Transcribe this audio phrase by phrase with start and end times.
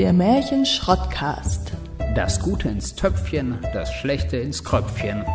[0.00, 1.72] Der Märchen-Schrottcast.
[2.14, 5.26] Das Gute ins Töpfchen, das Schlechte ins Kröpfchen.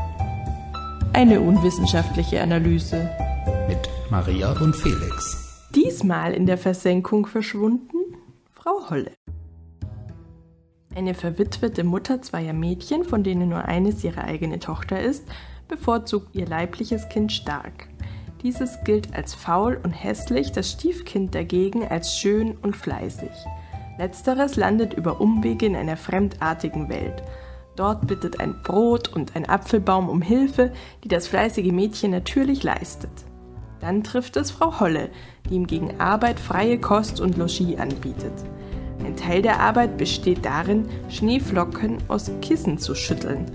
[1.13, 3.11] Eine unwissenschaftliche Analyse.
[3.67, 3.77] Mit
[4.09, 5.67] Maria und Felix.
[5.75, 8.17] Diesmal in der Versenkung verschwunden
[8.53, 9.11] Frau Holle.
[10.95, 15.25] Eine verwitwete Mutter zweier Mädchen, von denen nur eines ihre eigene Tochter ist,
[15.67, 17.87] bevorzugt ihr leibliches Kind stark.
[18.41, 23.29] Dieses gilt als faul und hässlich, das Stiefkind dagegen als schön und fleißig.
[23.97, 27.23] Letzteres landet über Umwege in einer fremdartigen Welt.
[27.75, 30.71] Dort bittet ein Brot und ein Apfelbaum um Hilfe,
[31.03, 33.11] die das fleißige Mädchen natürlich leistet.
[33.81, 35.09] Dann trifft es Frau Holle,
[35.49, 38.33] die ihm gegen Arbeit freie Kost und Logis anbietet.
[39.03, 43.45] Ein Teil der Arbeit besteht darin, Schneeflocken aus Kissen zu schütteln.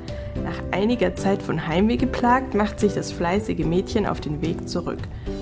[0.44, 5.00] Nach einiger Zeit von Heimweh geplagt, macht sich das fleißige Mädchen auf den Weg zurück,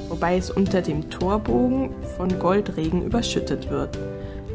[0.08, 3.98] wobei es unter dem Torbogen von Goldregen überschüttet wird.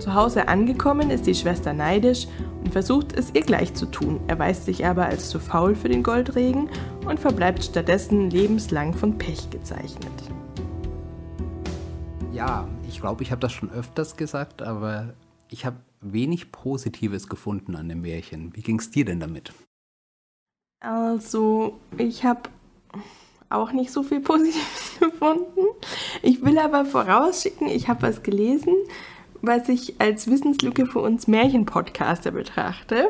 [0.04, 2.28] Zu Hause angekommen ist die Schwester neidisch
[2.62, 6.04] und versucht es ihr gleich zu tun, erweist sich aber als zu faul für den
[6.04, 6.70] Goldregen
[7.08, 10.12] und verbleibt stattdessen lebenslang von Pech gezeichnet.
[12.34, 15.14] Ja, ich glaube, ich habe das schon öfters gesagt, aber
[15.50, 18.54] ich habe wenig Positives gefunden an dem Märchen.
[18.58, 19.54] Wie ging es dir denn damit?
[20.82, 22.50] Also, ich habe
[23.48, 25.62] auch nicht so viel Positives gefunden.
[26.22, 28.74] Ich will aber vorausschicken, ich habe was gelesen,
[29.44, 33.10] was ich als Wissenslücke für uns Märchenpodcaster betrachte.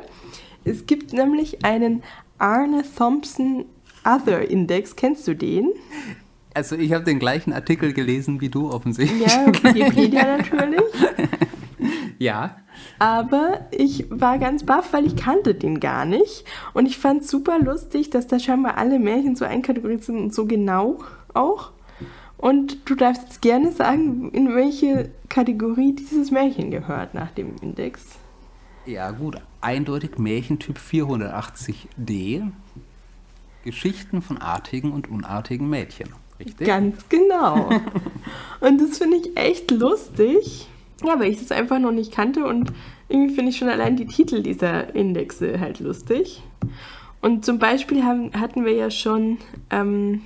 [0.66, 2.04] Es gibt nämlich einen
[2.40, 3.66] Arne Thompson
[4.04, 4.96] Other Index.
[4.96, 5.70] Kennst du den?
[6.54, 9.26] Also ich habe den gleichen Artikel gelesen wie du offensichtlich.
[9.26, 10.82] Ja, Wikipedia natürlich.
[12.20, 12.56] Ja.
[13.00, 16.46] Aber ich war ganz baff, weil ich kannte den gar nicht.
[16.74, 20.46] Und ich fand super lustig, dass da scheinbar alle Märchen so einkategorisiert sind und so
[20.46, 21.00] genau
[21.34, 21.73] auch.
[22.44, 28.18] Und du darfst jetzt gerne sagen, in welche Kategorie dieses Märchen gehört nach dem Index.
[28.86, 29.38] Ja, gut.
[29.62, 32.52] Eindeutig Märchentyp 480d.
[33.64, 36.10] Geschichten von artigen und unartigen Mädchen.
[36.38, 36.68] Richtig?
[36.68, 37.70] Ganz genau.
[38.60, 40.68] und das finde ich echt lustig.
[41.02, 42.74] Ja, weil ich das einfach noch nicht kannte und
[43.08, 46.44] irgendwie finde ich schon allein die Titel dieser Indexe halt lustig.
[47.22, 49.38] Und zum Beispiel haben, hatten wir ja schon
[49.70, 50.24] ähm,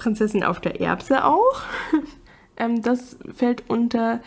[0.00, 1.62] Prinzessin auf der Erbse auch.
[2.56, 4.20] ähm, das fällt unter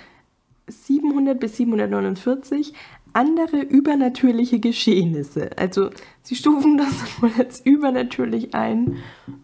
[0.68, 2.74] 700 bis 749
[3.16, 5.52] andere übernatürliche Geschehnisse.
[5.58, 5.90] Also
[6.24, 8.98] sie stufen das wohl als übernatürlich ein,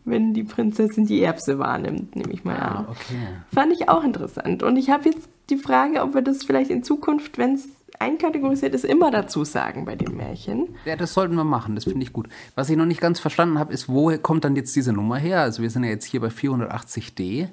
[0.06, 2.85] wenn die Prinzessin die Erbse wahrnimmt, nehme ich mal Ah, an.
[2.89, 3.18] okay.
[3.53, 4.63] Fand ich auch interessant.
[4.63, 7.68] Und ich habe jetzt die Frage, ob wir das vielleicht in Zukunft, wenn es
[7.99, 10.75] einkategorisiert ist, immer dazu sagen bei dem Märchen.
[10.85, 12.29] Ja, das sollten wir machen, das finde ich gut.
[12.55, 15.41] Was ich noch nicht ganz verstanden habe, ist, woher kommt dann jetzt diese Nummer her?
[15.41, 17.49] Also wir sind ja jetzt hier bei 480d.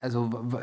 [0.00, 0.62] Also wa- wa-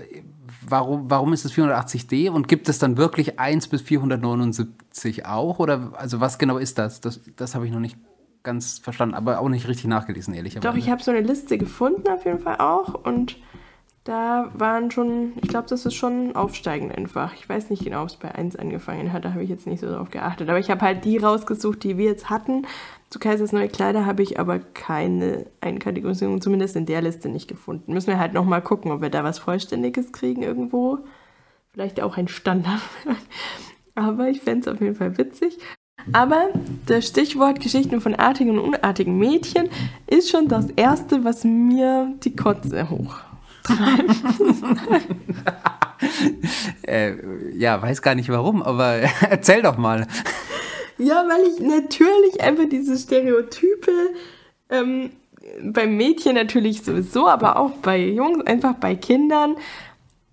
[0.65, 5.59] warum, warum ist es 480d und gibt es dann wirklich 1 bis 479 auch?
[5.59, 7.01] Oder also was genau ist das?
[7.01, 7.97] Das, das habe ich noch nicht
[8.44, 10.67] ganz verstanden, aber auch nicht richtig nachgelesen, ehrlicherweise.
[10.71, 13.38] Doch, ich habe so eine Liste gefunden auf jeden Fall auch und
[14.05, 17.33] da waren schon, ich glaube, das ist schon aufsteigend einfach.
[17.33, 19.79] Ich weiß nicht genau, ob es bei 1 angefangen hat, da habe ich jetzt nicht
[19.79, 20.47] so drauf geachtet.
[20.47, 22.67] Aber ich habe halt die rausgesucht, die wir jetzt hatten.
[23.09, 27.94] Zu Kaisers Neue Kleider habe ich aber keine Einkategorisierung, zumindest in der Liste nicht gefunden.
[27.94, 30.99] Müssen wir halt nochmal gucken, ob wir da was Vollständiges kriegen irgendwo.
[31.73, 32.81] Vielleicht auch ein Standard.
[33.95, 35.57] aber ich fände es auf jeden Fall witzig.
[36.13, 36.49] Aber
[36.85, 39.67] das Stichwort Geschichten von artigen und unartigen Mädchen
[40.05, 42.88] ist schon das Erste, was mir die Kotze
[46.83, 47.15] Äh,
[47.53, 48.95] ja, weiß gar nicht warum, aber
[49.29, 50.07] erzähl doch mal.
[50.97, 53.91] Ja, weil ich natürlich einfach diese Stereotype
[54.69, 55.11] ähm,
[55.61, 59.57] beim Mädchen natürlich sowieso, aber auch bei Jungs, einfach bei Kindern.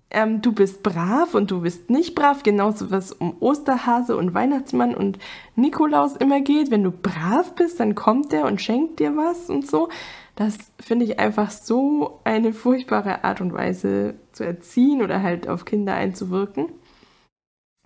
[0.09, 4.93] Ähm, du bist brav und du bist nicht brav, genauso was um Osterhase und Weihnachtsmann
[4.93, 5.17] und
[5.55, 6.69] Nikolaus immer geht.
[6.71, 9.89] Wenn du brav bist, dann kommt der und schenkt dir was und so.
[10.35, 15.65] Das finde ich einfach so eine furchtbare Art und Weise zu erziehen oder halt auf
[15.65, 16.69] Kinder einzuwirken.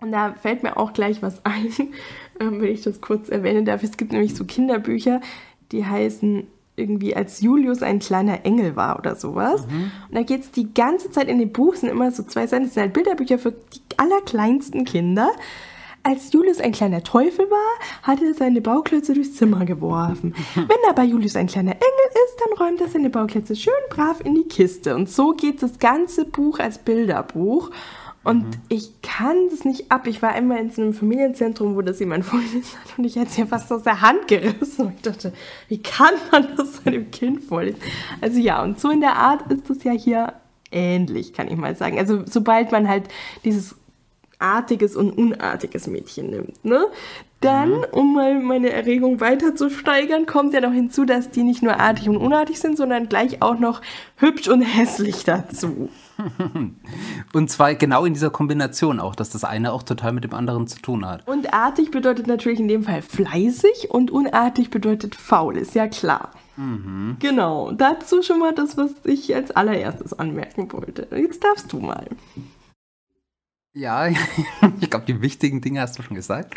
[0.00, 1.72] Und da fällt mir auch gleich was ein,
[2.40, 3.82] ähm, wenn ich das kurz erwähnen darf.
[3.82, 5.20] Es gibt nämlich so Kinderbücher,
[5.72, 6.46] die heißen
[6.76, 9.62] irgendwie als Julius ein kleiner Engel war oder sowas.
[10.08, 12.64] Und da geht es die ganze Zeit in dem Buch, sind immer so zwei Seiten,
[12.64, 15.30] das sind halt Bilderbücher für die allerkleinsten Kinder.
[16.08, 20.34] Als Julius ein kleiner Teufel war, hat er seine Bauklötze durchs Zimmer geworfen.
[20.54, 24.34] Wenn aber Julius ein kleiner Engel ist, dann räumt er seine Bauklötze schön brav in
[24.34, 24.94] die Kiste.
[24.94, 27.70] Und so geht das ganze Buch als Bilderbuch.
[28.24, 30.06] Und ich kann das nicht ab.
[30.06, 33.28] Ich war einmal in so einem Familienzentrum, wo das jemand vorgelesen hat und ich hätte
[33.28, 34.86] es mir fast aus der Hand gerissen.
[34.86, 35.34] Und ich dachte,
[35.68, 37.80] wie kann man das einem Kind vorlesen?
[38.22, 40.32] Also ja, und so in der Art ist es ja hier
[40.70, 41.98] ähnlich, kann ich mal sagen.
[41.98, 43.08] Also sobald man halt
[43.44, 43.76] dieses
[44.38, 46.86] artiges und unartiges Mädchen nimmt, ne?
[47.40, 47.84] Dann, mhm.
[47.92, 51.78] um mal meine Erregung weiter zu steigern, kommt ja noch hinzu, dass die nicht nur
[51.78, 53.80] artig und unartig sind, sondern gleich auch noch
[54.16, 55.88] hübsch und hässlich dazu.
[57.32, 60.66] und zwar genau in dieser Kombination auch, dass das eine auch total mit dem anderen
[60.66, 61.28] zu tun hat.
[61.28, 66.32] Und artig bedeutet natürlich in dem Fall fleißig und unartig bedeutet faul, ist ja klar.
[66.56, 67.18] Mhm.
[67.20, 71.06] Genau, dazu schon mal das, was ich als allererstes anmerken wollte.
[71.14, 72.08] Jetzt darfst du mal.
[73.78, 74.08] Ja,
[74.80, 76.54] ich glaube, die wichtigen Dinge hast du schon gesagt.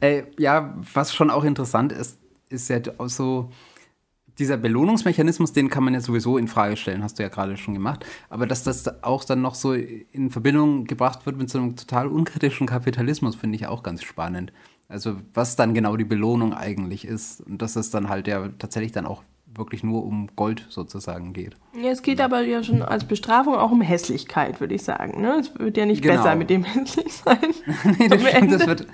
[0.00, 3.50] Äh, ja, was schon auch interessant ist, ist ja auch so,
[4.38, 7.74] dieser Belohnungsmechanismus, den kann man ja sowieso in Frage stellen, hast du ja gerade schon
[7.74, 8.06] gemacht.
[8.30, 12.06] Aber dass das auch dann noch so in Verbindung gebracht wird mit so einem total
[12.06, 14.50] unkritischen Kapitalismus, finde ich auch ganz spannend.
[14.88, 18.92] Also was dann genau die Belohnung eigentlich ist und dass es dann halt ja tatsächlich
[18.92, 19.22] dann auch
[19.54, 21.56] wirklich nur um Gold sozusagen geht.
[21.80, 25.20] Ja, es geht aber ja schon als Bestrafung auch um Hässlichkeit, würde ich sagen.
[25.20, 25.40] Ne?
[25.40, 26.16] Es wird ja nicht genau.
[26.16, 27.38] besser mit dem hässlich sein.
[27.98, 28.86] nee, das stimmt, das wird,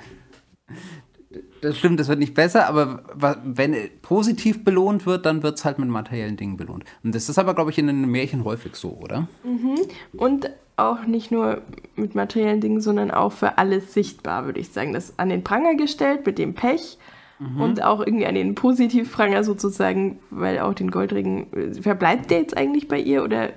[1.60, 3.02] das stimmt, das wird nicht besser, aber
[3.44, 6.84] wenn positiv belohnt wird, dann wird es halt mit materiellen Dingen belohnt.
[7.02, 9.28] Und das ist aber, glaube ich, in den Märchen häufig so, oder?
[9.44, 9.78] Mhm.
[10.16, 11.62] Und auch nicht nur
[11.96, 14.92] mit materiellen Dingen, sondern auch für alles sichtbar, würde ich sagen.
[14.92, 16.98] Das an den Pranger gestellt mit dem Pech
[17.38, 17.60] Mhm.
[17.60, 21.46] Und auch irgendwie an den Positivfranger sozusagen, weil auch den Goldring,
[21.80, 23.50] verbleibt der jetzt eigentlich bei ihr oder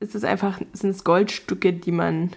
[0.00, 2.30] ist es einfach, sind es Goldstücke, die man,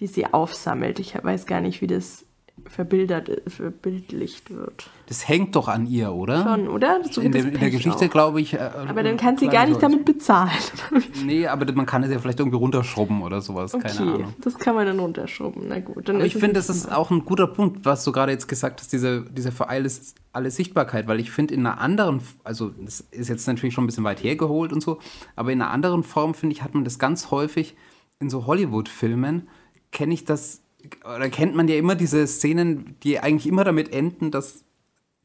[0.00, 0.98] die sie aufsammelt?
[0.98, 2.24] Ich weiß gar nicht, wie das
[2.66, 4.88] verbildert, verbildlicht wird.
[5.06, 6.42] Das hängt doch an ihr, oder?
[6.42, 7.00] Schon, oder?
[7.10, 8.54] So in, der, in der Geschichte, glaube ich.
[8.54, 10.50] Äh, aber dann kann sie gar nicht damit bezahlen.
[11.24, 13.74] nee, aber man kann es ja vielleicht irgendwie runterschrubben oder sowas.
[13.74, 14.34] Okay, Keine Ahnung.
[14.40, 15.64] das kann man dann runterschrubben.
[15.68, 16.08] Na gut.
[16.08, 18.92] Aber ich finde, das ist auch ein guter Punkt, was du gerade jetzt gesagt hast,
[18.92, 23.28] diese, diese für alles, alle Sichtbarkeit, weil ich finde, in einer anderen, also das ist
[23.28, 24.98] jetzt natürlich schon ein bisschen weit hergeholt und so,
[25.36, 27.76] aber in einer anderen Form, finde ich, hat man das ganz häufig
[28.20, 29.48] in so Hollywood-Filmen,
[29.90, 30.61] kenne ich das
[31.04, 34.64] oder kennt man ja immer diese Szenen, die eigentlich immer damit enden, dass,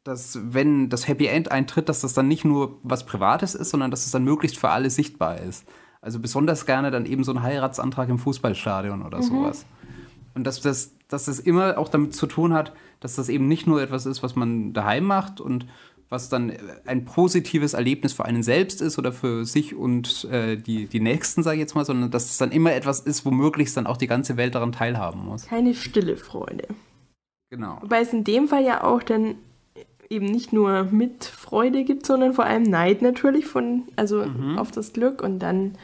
[0.04, 3.92] dass wenn das Happy End eintritt, dass das dann nicht nur was Privates ist, sondern
[3.92, 5.65] dass es dann möglichst für alle sichtbar ist.
[6.01, 9.24] Also besonders gerne dann eben so ein Heiratsantrag im Fußballstadion oder mhm.
[9.24, 9.65] sowas.
[10.36, 13.68] Und dass das, dass das immer auch damit zu tun hat, dass das eben nicht
[13.68, 15.65] nur etwas ist, was man daheim macht und
[16.09, 16.54] was dann
[16.86, 21.44] ein positives Erlebnis für einen selbst ist oder für sich und äh, die, die Nächsten,
[21.44, 23.98] sage ich jetzt mal, sondern dass es dann immer etwas ist, wo möglichst dann auch
[23.98, 25.48] die ganze Welt daran teilhaben muss.
[25.48, 26.68] Keine stille Freude.
[27.50, 27.77] Genau.
[27.81, 29.36] Wobei es in dem Fall ja auch dann
[30.09, 34.57] eben nicht nur mit Freude gibt, sondern vor allem Neid natürlich von, also mhm.
[34.57, 35.77] auf das Glück und dann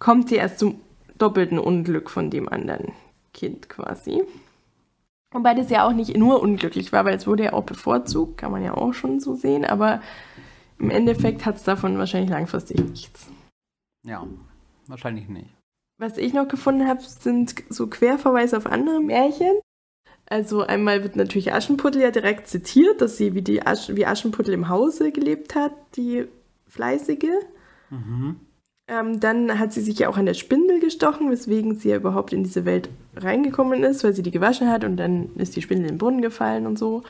[0.00, 0.80] kommt sie erst zum
[1.18, 2.92] doppelten Unglück von dem anderen
[3.32, 4.22] Kind quasi.
[5.34, 8.52] Wobei das ja auch nicht nur unglücklich war, weil es wurde ja auch bevorzugt, kann
[8.52, 10.00] man ja auch schon so sehen, aber
[10.78, 13.26] im Endeffekt hat es davon wahrscheinlich langfristig nichts.
[14.06, 14.24] Ja,
[14.86, 15.50] wahrscheinlich nicht.
[15.98, 19.58] Was ich noch gefunden habe, sind so Querverweise auf andere Märchen.
[20.26, 24.54] Also einmal wird natürlich Aschenputtel ja direkt zitiert, dass sie wie, die Asch wie Aschenputtel
[24.54, 26.26] im Hause gelebt hat, die
[26.68, 27.42] Fleißige.
[27.90, 28.40] Mhm.
[28.86, 32.32] Ähm, dann hat sie sich ja auch an der Spindel gestochen, weswegen sie ja überhaupt
[32.32, 35.86] in diese Welt reingekommen ist, weil sie die gewaschen hat und dann ist die Spindel
[35.86, 37.02] in den Brunnen gefallen und so.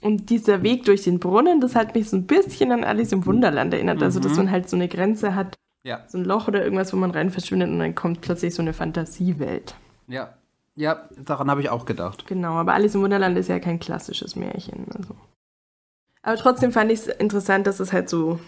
[0.00, 3.24] Und dieser Weg durch den Brunnen, das hat mich so ein bisschen an Alice im
[3.24, 3.98] Wunderland erinnert.
[3.98, 4.02] Mhm.
[4.02, 4.38] Also, dass mhm.
[4.38, 6.04] man halt so eine Grenze hat, ja.
[6.08, 8.72] so ein Loch oder irgendwas, wo man rein verschwindet und dann kommt plötzlich so eine
[8.72, 9.76] Fantasiewelt.
[10.08, 10.34] Ja,
[10.74, 12.26] ja, daran habe ich auch gedacht.
[12.26, 14.86] Genau, aber Alice im Wunderland ist ja kein klassisches Märchen.
[14.94, 15.14] Also.
[16.22, 18.40] Aber trotzdem fand ich es interessant, dass es halt so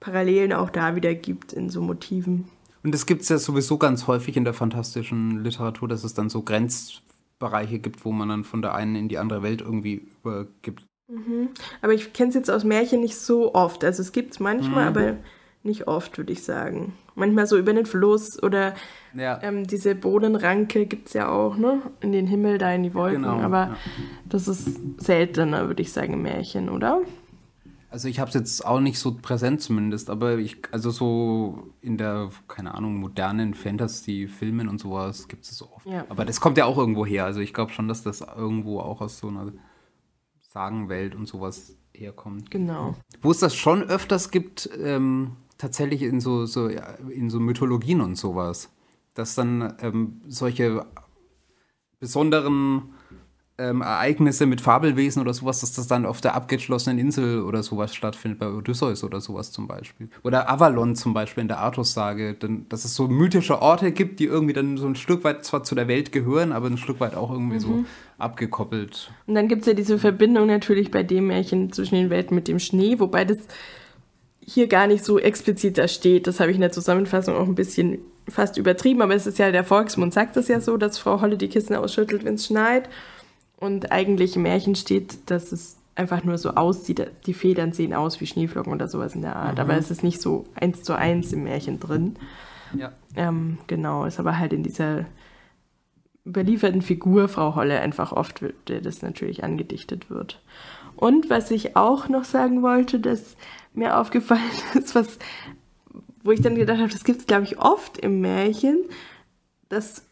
[0.00, 2.48] Parallelen auch da wieder gibt in so Motiven.
[2.82, 6.30] Und es gibt es ja sowieso ganz häufig in der fantastischen Literatur, dass es dann
[6.30, 10.84] so Grenzbereiche gibt, wo man dann von der einen in die andere Welt irgendwie übergibt.
[11.08, 11.50] Mhm.
[11.82, 13.84] Aber ich kenne es jetzt aus Märchen nicht so oft.
[13.84, 14.96] Also es gibt es manchmal, mhm.
[14.96, 15.16] aber
[15.62, 16.94] nicht oft, würde ich sagen.
[17.14, 18.74] Manchmal so über den Fluss oder
[19.14, 19.38] ja.
[19.42, 21.82] ähm, diese Bodenranke gibt es ja auch, ne?
[22.00, 23.22] In den Himmel, da in die Wolken.
[23.22, 23.76] Genau, aber ja.
[24.24, 27.02] das ist seltener, würde ich sagen, im Märchen, oder?
[27.90, 31.98] Also ich habe es jetzt auch nicht so präsent zumindest, aber ich, also so in
[31.98, 35.86] der, keine Ahnung, modernen Fantasy-Filmen und sowas gibt es so oft.
[35.86, 36.06] Ja.
[36.08, 37.24] Aber das kommt ja auch irgendwo her.
[37.24, 39.52] Also ich glaube schon, dass das irgendwo auch aus so einer
[40.40, 42.50] Sagenwelt und sowas herkommt.
[42.52, 42.94] Genau.
[43.22, 48.16] Wo es das schon öfters gibt, ähm, tatsächlich in so, so, in so Mythologien und
[48.16, 48.70] sowas.
[49.14, 50.86] Dass dann ähm, solche
[51.98, 52.94] besonderen
[53.60, 57.94] ähm, Ereignisse mit Fabelwesen oder sowas, dass das dann auf der abgeschlossenen Insel oder sowas
[57.94, 60.08] stattfindet, bei Odysseus oder sowas zum Beispiel.
[60.22, 62.36] Oder Avalon zum Beispiel in der Artus-Sage,
[62.68, 65.74] dass es so mythische Orte gibt, die irgendwie dann so ein Stück weit zwar zu
[65.74, 67.60] der Welt gehören, aber ein Stück weit auch irgendwie mhm.
[67.60, 67.84] so
[68.18, 69.12] abgekoppelt.
[69.26, 72.48] Und dann gibt es ja diese Verbindung natürlich bei dem Märchen zwischen den Welten mit
[72.48, 73.38] dem Schnee, wobei das
[74.40, 76.26] hier gar nicht so explizit da steht.
[76.26, 77.98] Das habe ich in der Zusammenfassung auch ein bisschen
[78.28, 81.36] fast übertrieben, aber es ist ja der Volksmund sagt das ja so, dass Frau Holle
[81.36, 82.88] die Kissen ausschüttelt, wenn es schneit.
[83.60, 88.20] Und eigentlich im Märchen steht, dass es einfach nur so aussieht, die Federn sehen aus
[88.20, 89.56] wie Schneeflocken oder sowas in der Art.
[89.56, 89.60] Mhm.
[89.60, 92.16] Aber es ist nicht so eins zu eins im Märchen drin.
[92.74, 92.92] Ja.
[93.16, 95.04] Ähm, genau, ist aber halt in dieser
[96.26, 100.40] überlieferten Figur Frau Holle einfach oft, der das natürlich angedichtet wird.
[100.96, 103.36] Und was ich auch noch sagen wollte, dass
[103.74, 104.40] mir aufgefallen
[104.74, 105.18] ist, was,
[106.22, 108.78] wo ich dann gedacht habe, das gibt es, glaube ich, oft im Märchen,
[109.68, 110.04] dass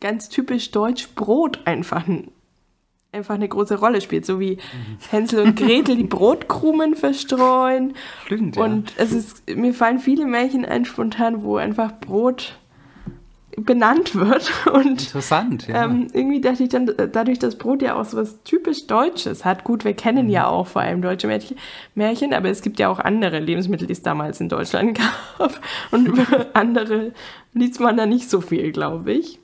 [0.00, 2.30] ganz typisch deutsch Brot einfach ein
[3.12, 4.56] einfach eine große Rolle spielt, so wie
[5.10, 7.94] Hänsel und Gretel die Brotkrumen verstreuen.
[8.24, 8.64] Stimmt, ja.
[8.64, 12.56] Und es ist, mir fallen viele Märchen ein spontan, wo einfach Brot
[13.56, 14.50] benannt wird.
[14.72, 15.84] Und, Interessant, ja.
[15.84, 19.64] Ähm, irgendwie dachte ich dann, dadurch, dass Brot ja auch so was typisch Deutsches hat,
[19.64, 21.28] gut, wir kennen ja auch vor allem deutsche
[21.94, 24.98] Märchen, aber es gibt ja auch andere Lebensmittel, die es damals in Deutschland
[25.38, 25.60] gab.
[25.90, 27.12] Und über andere
[27.52, 29.38] liest man da nicht so viel, glaube ich.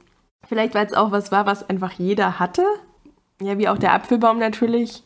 [0.49, 2.65] Vielleicht, weil es auch was war, was einfach jeder hatte
[3.41, 5.03] ja, wie auch der Apfelbaum natürlich.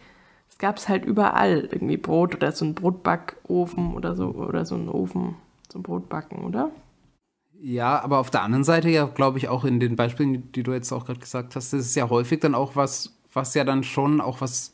[0.49, 4.75] Es gab es halt überall irgendwie Brot oder so ein Brotbackofen oder so oder so
[4.75, 5.37] ein Ofen
[5.69, 6.71] zum Brotbacken, oder?
[7.61, 10.73] Ja, aber auf der anderen Seite ja, glaube ich, auch in den Beispielen, die du
[10.73, 13.85] jetzt auch gerade gesagt hast, das ist ja häufig dann auch was, was ja dann
[13.85, 14.73] schon auch was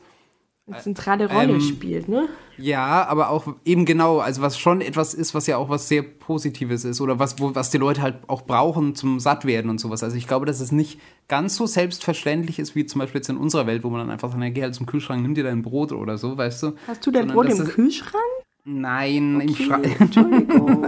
[0.71, 2.27] eine zentrale Rolle ähm, spielt, ne?
[2.57, 6.01] Ja, aber auch eben genau, also was schon etwas ist, was ja auch was sehr
[6.01, 10.03] Positives ist oder was, wo, was die Leute halt auch brauchen zum Sattwerden und sowas.
[10.03, 13.37] Also ich glaube, dass es nicht ganz so selbstverständlich ist, wie zum Beispiel jetzt in
[13.37, 15.61] unserer Welt, wo man dann einfach sagt, na, geh halt zum Kühlschrank, nimm dir dein
[15.61, 16.73] Brot oder so, weißt du?
[16.87, 18.23] Hast du dein Brot im Kühlschrank?
[18.65, 19.95] Nein, okay, im Schrank.
[20.01, 20.87] Entschuldigung.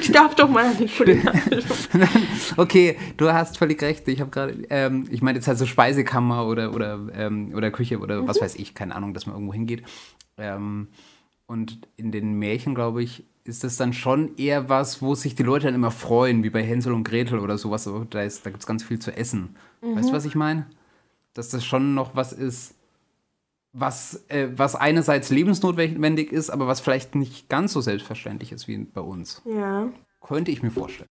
[0.00, 1.00] Ich darf doch mal nicht
[2.56, 4.06] Okay, du hast völlig recht.
[4.08, 7.98] Ich habe gerade, ähm, ich meine jetzt halt so Speisekammer oder, oder, ähm, oder Küche
[7.98, 8.28] oder mhm.
[8.28, 9.82] was weiß ich, keine Ahnung, dass man irgendwo hingeht.
[10.38, 10.88] Ähm,
[11.46, 15.42] und in den Märchen, glaube ich, ist das dann schon eher was, wo sich die
[15.42, 17.84] Leute dann immer freuen, wie bei Hänsel und Gretel oder sowas.
[17.84, 19.56] Da, da gibt es ganz viel zu essen.
[19.82, 19.96] Mhm.
[19.96, 20.66] Weißt du, was ich meine?
[21.34, 22.74] Dass das schon noch was ist,
[23.72, 28.78] was, äh, was einerseits lebensnotwendig ist, aber was vielleicht nicht ganz so selbstverständlich ist wie
[28.78, 29.42] bei uns.
[29.44, 29.88] Ja.
[30.20, 31.08] Könnte ich mir vorstellen.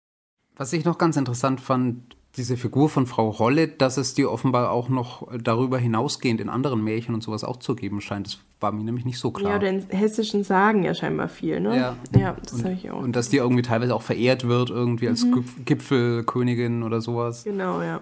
[0.56, 4.72] Was ich noch ganz interessant fand, diese Figur von Frau Holle, dass es die offenbar
[4.72, 8.28] auch noch darüber hinausgehend in anderen Märchen und sowas auch zu geben scheint.
[8.28, 9.54] Das war mir nämlich nicht so klar.
[9.54, 11.78] Ja, denn hessischen Sagen ja scheinbar viel, ne?
[11.78, 13.02] Ja, ja das habe ich auch.
[13.02, 15.46] Und dass die irgendwie teilweise auch verehrt wird, irgendwie als mhm.
[15.64, 17.44] Gipfelkönigin oder sowas.
[17.46, 18.02] Genau, ja.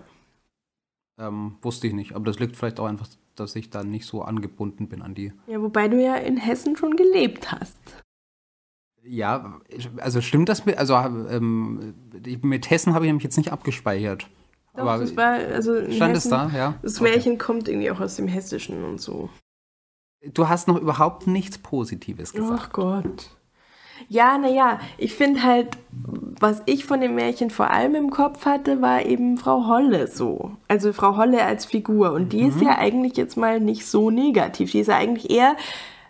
[1.19, 4.21] Ähm, wusste ich nicht, aber das liegt vielleicht auch einfach dass ich da nicht so
[4.21, 5.33] angebunden bin an die.
[5.47, 7.79] Ja, wobei du ja in Hessen schon gelebt hast.
[9.03, 9.59] Ja,
[9.97, 11.93] also stimmt das mit, also ähm,
[12.41, 14.29] mit Hessen habe ich nämlich jetzt nicht abgespeichert.
[14.73, 16.79] Doch, Aber das war, also stand Hessen, es da, ja.
[16.81, 17.45] Das Märchen okay.
[17.45, 19.29] kommt irgendwie auch aus dem Hessischen und so.
[20.33, 22.61] Du hast noch überhaupt nichts Positives gesagt.
[22.63, 23.29] Ach Gott.
[24.09, 28.81] Ja, naja, ich finde halt, was ich von dem Märchen vor allem im Kopf hatte,
[28.81, 30.51] war eben Frau Holle so.
[30.67, 32.11] Also Frau Holle als Figur.
[32.11, 32.49] Und die mhm.
[32.49, 34.71] ist ja eigentlich jetzt mal nicht so negativ.
[34.71, 35.55] Die ist ja eigentlich eher,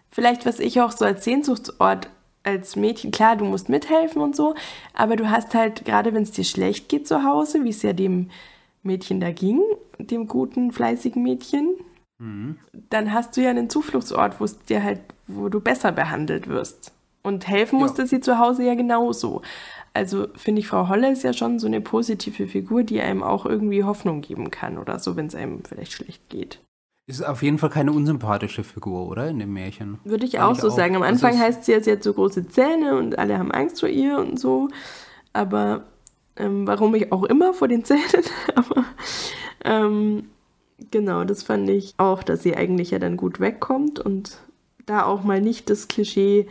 [0.10, 2.10] vielleicht was ich auch so als Sehnsuchtsort
[2.44, 4.54] als Mädchen, klar, du musst mithelfen und so,
[4.94, 7.94] aber du hast halt, gerade wenn es dir schlecht geht zu Hause, wie es ja
[7.94, 8.30] dem
[8.84, 9.62] Mädchen da ging,
[9.98, 11.76] dem guten, fleißigen Mädchen,
[12.20, 12.58] mhm.
[12.90, 16.92] dann hast du ja einen Zufluchtsort, wo es dir halt, wo du besser behandelt wirst.
[17.24, 18.08] Und helfen musste ja.
[18.08, 19.42] sie zu Hause ja genauso.
[19.94, 23.46] Also finde ich, Frau Holle ist ja schon so eine positive Figur, die einem auch
[23.46, 26.60] irgendwie Hoffnung geben kann oder so, wenn es einem vielleicht schlecht geht.
[27.06, 29.28] Ist auf jeden Fall keine unsympathische Figur, oder?
[29.28, 30.00] In dem Märchen.
[30.04, 30.76] Würde ich auch so auch.
[30.76, 30.96] sagen.
[30.96, 33.90] Am Anfang heißt sie ja, sie hat so große Zähne und alle haben Angst vor
[33.90, 34.70] ihr und so.
[35.34, 35.84] Aber
[36.38, 38.24] ähm, warum ich auch immer vor den Zähnen,
[38.56, 38.86] aber
[39.66, 40.30] ähm,
[40.92, 44.40] genau, das fand ich auch, dass sie eigentlich ja dann gut wegkommt und
[44.86, 46.48] da auch mal nicht das Klischee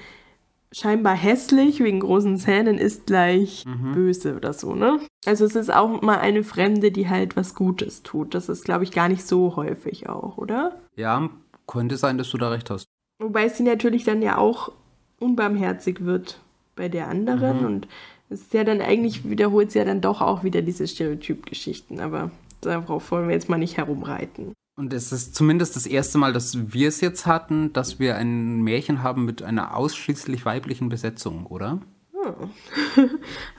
[0.72, 3.92] scheinbar hässlich wegen großen Zähnen ist gleich mhm.
[3.92, 5.00] böse oder so, ne?
[5.26, 8.34] Also es ist auch mal eine Fremde, die halt was Gutes tut.
[8.34, 10.80] Das ist, glaube ich, gar nicht so häufig auch, oder?
[10.96, 11.30] Ja,
[11.66, 12.86] könnte sein, dass du da recht hast.
[13.18, 14.72] Wobei sie natürlich dann ja auch
[15.20, 16.40] unbarmherzig wird
[16.74, 17.66] bei der anderen mhm.
[17.66, 17.88] und
[18.30, 22.30] es ist ja dann eigentlich wiederholt sie ja dann doch auch wieder diese Stereotypgeschichten, aber
[22.62, 24.54] darauf wollen wir jetzt mal nicht herumreiten.
[24.74, 28.62] Und es ist zumindest das erste Mal, dass wir es jetzt hatten, dass wir ein
[28.62, 31.82] Märchen haben mit einer ausschließlich weiblichen Besetzung, oder?
[32.12, 32.50] Hm.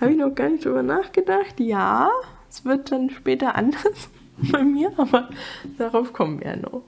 [0.01, 1.59] Habe ich noch gar nicht drüber nachgedacht.
[1.59, 2.09] Ja,
[2.49, 4.09] es wird dann später anders
[4.51, 5.29] bei mir, aber
[5.77, 6.83] darauf kommen wir ja noch.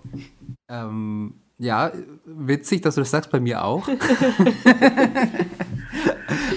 [0.69, 1.91] Ähm, ja,
[2.25, 3.87] witzig, dass du das sagst, bei mir auch.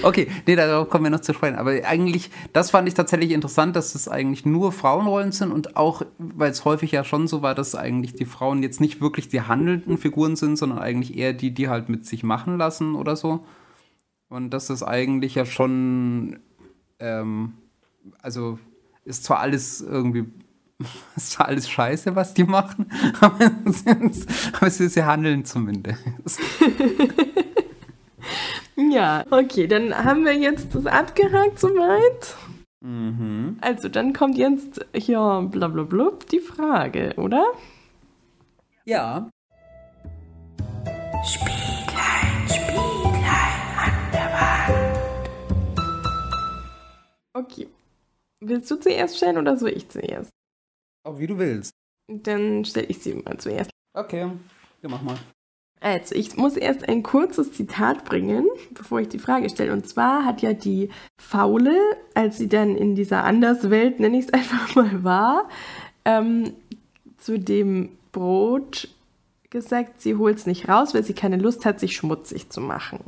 [0.01, 1.55] Okay, nee, darauf kommen wir noch zu sprechen.
[1.55, 6.03] Aber eigentlich, das fand ich tatsächlich interessant, dass es eigentlich nur Frauenrollen sind und auch,
[6.17, 9.41] weil es häufig ja schon so war, dass eigentlich die Frauen jetzt nicht wirklich die
[9.41, 13.45] handelnden Figuren sind, sondern eigentlich eher die, die halt mit sich machen lassen oder so.
[14.29, 16.39] Und das ist eigentlich ja schon,
[16.99, 17.53] ähm,
[18.21, 18.59] also
[19.03, 20.25] ist zwar alles irgendwie,
[21.15, 22.89] ist zwar alles scheiße, was die machen,
[23.19, 23.51] aber,
[24.95, 25.99] ja Handeln zumindest.
[28.87, 32.35] Ja, okay, dann haben wir jetzt das abgehakt soweit.
[32.79, 33.57] Mhm.
[33.59, 37.45] Also, dann kommt jetzt hier blablabla die Frage, oder?
[38.85, 39.29] Ja.
[41.25, 45.29] Spieglein, Spieglein an der Wand.
[47.33, 47.67] Okay.
[48.39, 50.29] Willst du zuerst stellen oder soll ich zuerst?
[51.03, 51.71] Auch wie du willst.
[52.07, 53.71] Dann stelle ich sie mal zuerst.
[53.93, 54.31] Okay,
[54.81, 55.17] ja, mach mal.
[55.81, 59.71] Also, ich muss erst ein kurzes Zitat bringen, bevor ich die Frage stelle.
[59.71, 61.77] Und zwar hat ja die Faule,
[62.13, 65.49] als sie dann in dieser Anderswelt, nenne ich es einfach mal, war,
[66.03, 66.53] ähm,
[67.17, 68.89] zu dem Brot
[69.49, 72.99] gesagt, sie holt es nicht raus, weil sie keine Lust hat, sich schmutzig zu machen.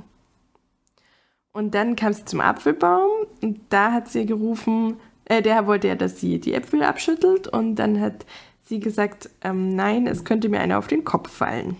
[1.54, 3.10] Und dann kam sie zum Apfelbaum
[3.42, 7.76] und da hat sie gerufen, äh, der wollte ja, dass sie die Äpfel abschüttelt und
[7.76, 8.26] dann hat
[8.66, 11.76] sie gesagt, ähm, nein, es könnte mir einer auf den Kopf fallen.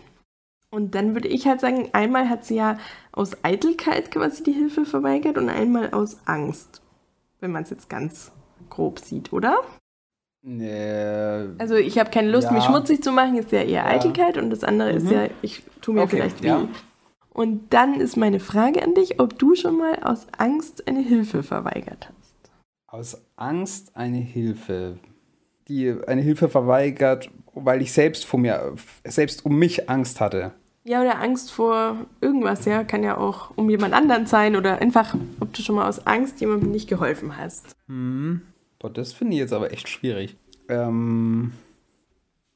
[0.72, 2.78] Und dann würde ich halt sagen, einmal hat sie ja
[3.12, 6.82] aus Eitelkeit quasi die Hilfe verweigert und einmal aus Angst.
[7.42, 8.32] Wenn man es jetzt ganz
[8.70, 9.60] grob sieht, oder?
[10.44, 11.50] Nee.
[11.60, 12.54] Also ich habe keine Lust, Ja.
[12.54, 13.86] mich schmutzig zu machen, ist ja eher Ja.
[13.88, 15.12] Eitelkeit und das andere ist Mhm.
[15.12, 16.48] ja, ich tue mir Okay, vielleicht weh.
[16.48, 16.68] ja.
[17.34, 21.44] Und dann ist meine Frage an dich, ob du schon mal aus Angst eine Hilfe
[21.44, 22.52] verweigert hast.
[22.88, 24.98] Aus Angst eine Hilfe.
[25.68, 28.74] Die eine Hilfe verweigert, weil ich selbst vor mir,
[29.06, 30.54] selbst um mich Angst hatte.
[30.84, 35.16] Ja, oder Angst vor irgendwas, ja, kann ja auch um jemand anderen sein oder einfach,
[35.40, 37.76] ob du schon mal aus Angst jemandem nicht geholfen hast.
[38.80, 40.36] Boah, das finde ich jetzt aber echt schwierig.
[40.70, 41.52] Ähm,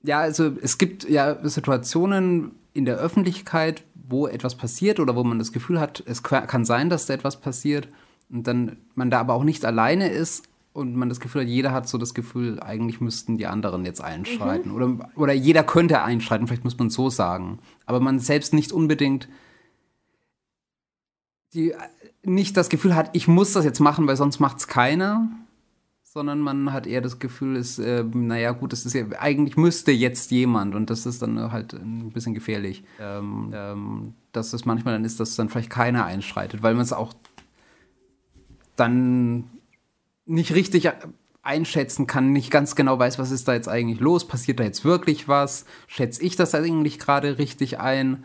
[0.03, 5.37] ja, also es gibt ja Situationen in der Öffentlichkeit, wo etwas passiert oder wo man
[5.39, 7.87] das Gefühl hat, es ka- kann sein, dass da etwas passiert
[8.29, 11.71] und dann man da aber auch nicht alleine ist und man das Gefühl hat, jeder
[11.71, 16.47] hat so das Gefühl, eigentlich müssten die anderen jetzt einschreiten oder, oder jeder könnte einschreiten,
[16.47, 19.29] vielleicht muss man es so sagen, aber man selbst nicht unbedingt
[21.53, 21.73] die
[22.23, 25.29] nicht das Gefühl hat, ich muss das jetzt machen, weil sonst macht es keiner,
[26.03, 29.93] sondern man hat eher das Gefühl, es, äh, naja, gut, das ist ja, eigentlich müsste
[29.93, 32.83] jetzt jemand und das ist dann halt ein bisschen gefährlich.
[32.99, 36.91] Ähm, ähm, dass es manchmal dann ist, dass dann vielleicht keiner einschreitet, weil man es
[36.91, 37.13] auch
[38.75, 39.45] dann
[40.25, 40.91] nicht richtig
[41.43, 44.83] einschätzen kann, nicht ganz genau weiß, was ist da jetzt eigentlich los, passiert da jetzt
[44.83, 48.23] wirklich was, schätze ich das eigentlich gerade richtig ein,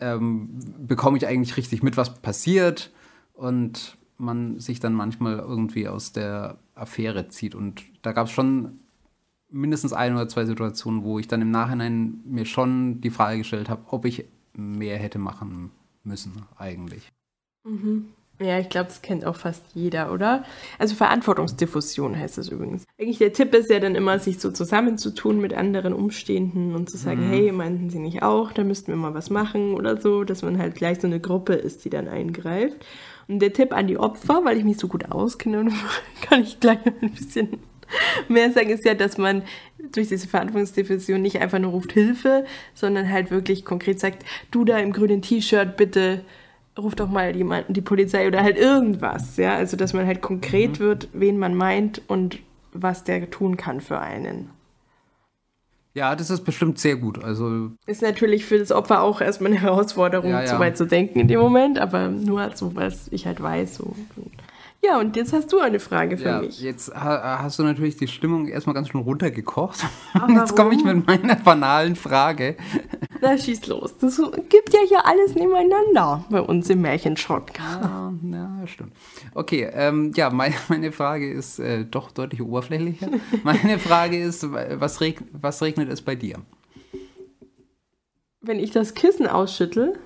[0.00, 2.92] ähm, bekomme ich eigentlich richtig mit, was passiert?
[3.32, 7.54] Und man sich dann manchmal irgendwie aus der Affäre zieht.
[7.54, 8.80] Und da gab es schon
[9.48, 13.68] mindestens ein oder zwei Situationen, wo ich dann im Nachhinein mir schon die Frage gestellt
[13.68, 15.70] habe, ob ich mehr hätte machen
[16.02, 17.12] müssen eigentlich.
[18.40, 20.44] Ja, ich glaube, das kennt auch fast jeder, oder?
[20.78, 22.84] Also Verantwortungsdiffusion heißt das übrigens.
[22.98, 26.96] Eigentlich der Tipp ist ja dann immer, sich so zusammenzutun mit anderen Umstehenden und zu
[26.96, 30.42] sagen, hey, meinten Sie nicht auch, da müssten wir mal was machen oder so, dass
[30.42, 32.76] man halt gleich so eine Gruppe ist, die dann eingreift.
[33.26, 35.68] Und der Tipp an die Opfer, weil ich mich so gut auskenne,
[36.22, 37.58] kann ich gleich noch ein bisschen
[38.28, 39.42] mehr sagen, ist ja, dass man
[39.92, 44.78] durch diese Verantwortungsdiffusion nicht einfach nur ruft Hilfe, sondern halt wirklich konkret sagt, du da
[44.78, 46.20] im grünen T-Shirt, bitte
[46.78, 50.80] ruf doch mal jemanden, die Polizei oder halt irgendwas, ja, also dass man halt konkret
[50.80, 52.38] wird, wen man meint und
[52.72, 54.50] was der tun kann für einen.
[55.94, 57.22] Ja, das ist bestimmt sehr gut.
[57.24, 60.46] Also Ist natürlich für das Opfer auch erstmal eine Herausforderung, Ja, ja.
[60.46, 63.76] so weit zu denken in dem Moment, aber nur so, was ich halt weiß.
[63.76, 63.96] So.
[64.84, 66.60] Ja, und jetzt hast du eine Frage für ja, mich.
[66.60, 69.84] jetzt ha hast du natürlich die Stimmung erstmal ganz schön runtergekocht.
[70.14, 72.56] Aber jetzt komme ich mit meiner banalen Frage.
[73.20, 73.96] Na, schieß los.
[73.98, 77.50] Das gibt ja hier alles nebeneinander bei uns im Märchenschrott.
[77.58, 78.92] Ja, ja, stimmt.
[79.34, 83.08] Okay, ähm, ja, meine, meine Frage ist äh, doch deutlich oberflächlicher.
[83.44, 86.36] Meine Frage ist, was, reg was regnet es bei dir?
[88.40, 89.98] Wenn ich das Kissen ausschüttel,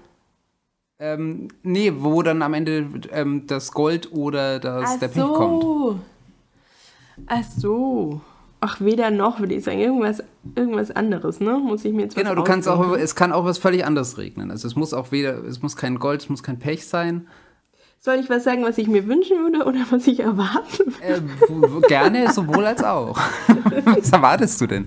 [0.99, 5.63] Ähm, nee, wo dann am Ende ähm, das Gold oder das, Ach der Pech kommt.
[5.63, 5.99] so.
[7.27, 8.21] Ach so.
[8.65, 9.81] Ach, weder noch, würde ich sagen.
[9.81, 10.23] Irgendwas,
[10.55, 11.59] irgendwas anderes, ne?
[11.59, 14.53] Muss ich mir jetzt Genau, du kannst auch, es kann auch was völlig anderes regnen.
[14.53, 17.27] Also es muss auch weder, es muss kein Gold, es muss kein Pech sein.
[17.99, 21.83] Soll ich was sagen, was ich mir wünschen würde oder was ich erwarten würde?
[21.83, 23.19] Äh, gerne sowohl als auch.
[23.85, 24.87] was erwartest du denn?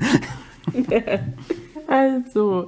[1.88, 2.67] Also,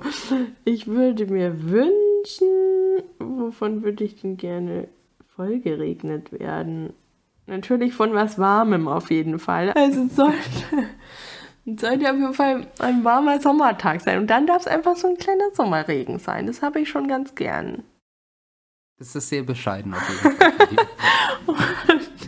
[0.63, 4.87] ich würde mir wünschen, wovon würde ich denn gerne
[5.35, 6.93] voll geregnet werden.
[7.47, 9.71] Natürlich von was Warmem auf jeden Fall.
[9.71, 10.35] Also es sollte,
[11.65, 14.19] es sollte auf jeden Fall ein warmer Sommertag sein.
[14.19, 16.45] Und dann darf es einfach so ein kleiner Sommerregen sein.
[16.45, 17.83] Das habe ich schon ganz gern.
[18.99, 20.51] Das ist sehr bescheiden auf jeden Fall.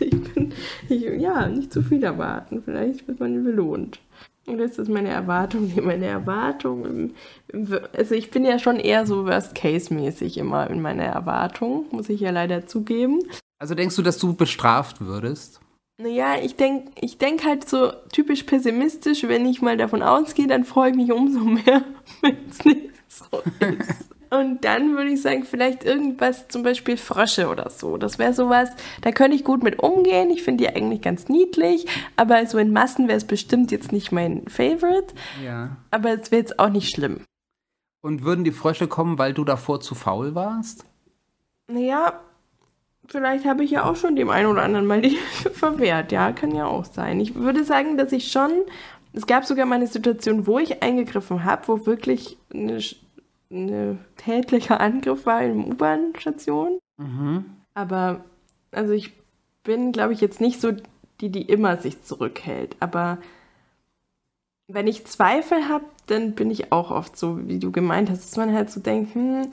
[0.00, 0.54] ich bin,
[0.88, 2.62] ich, ja, nicht zu viel erwarten.
[2.64, 4.00] Vielleicht wird man belohnt.
[4.46, 5.70] Und das ist meine Erwartung.
[5.82, 7.14] Meine Erwartung, im,
[7.48, 12.20] im, also ich bin ja schon eher so Worst-Case-mäßig immer in meiner Erwartung, muss ich
[12.20, 13.20] ja leider zugeben.
[13.60, 15.60] Also denkst du, dass du bestraft würdest?
[15.98, 20.64] Naja, ich denke ich denk halt so typisch pessimistisch, wenn ich mal davon ausgehe, dann
[20.64, 21.84] freue ich mich umso mehr,
[22.22, 23.26] wenn es nicht so
[23.60, 24.08] ist.
[24.30, 27.98] Und dann würde ich sagen, vielleicht irgendwas, zum Beispiel Frösche oder so.
[27.98, 28.70] Das wäre sowas,
[29.02, 30.30] da könnte ich gut mit umgehen.
[30.30, 34.12] Ich finde die eigentlich ganz niedlich, aber so in Massen wäre es bestimmt jetzt nicht
[34.12, 35.14] mein Favorite.
[35.44, 35.76] Ja.
[35.90, 37.24] Aber es wäre jetzt auch nicht schlimm.
[38.02, 40.86] Und würden die Frösche kommen, weil du davor zu faul warst?
[41.66, 42.20] Naja,
[43.10, 45.18] vielleicht habe ich ja auch schon dem einen oder anderen mal die
[45.52, 46.12] verwehrt.
[46.12, 47.20] Ja, kann ja auch sein.
[47.20, 48.50] Ich würde sagen, dass ich schon.
[49.12, 52.80] Es gab sogar mal eine Situation, wo ich eingegriffen habe, wo wirklich eine
[53.50, 56.78] ein tätlicher Angriff war in der U-Bahn-Station.
[56.98, 57.44] Mhm.
[57.74, 58.24] Aber,
[58.70, 59.12] also ich
[59.64, 60.72] bin, glaube ich, jetzt nicht so
[61.20, 62.76] die, die immer sich zurückhält.
[62.80, 63.18] Aber
[64.68, 68.36] wenn ich Zweifel habe, dann bin ich auch oft so, wie du gemeint hast, dass
[68.36, 69.50] man halt so denkt, hm,